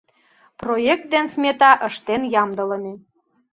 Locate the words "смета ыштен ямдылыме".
1.33-2.93